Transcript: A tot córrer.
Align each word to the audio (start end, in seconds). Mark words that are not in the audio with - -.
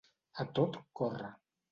A 0.43 0.45
tot 0.59 0.79
córrer. 1.01 1.29